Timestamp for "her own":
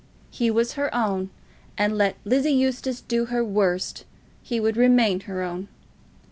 0.73-1.29, 5.19-5.67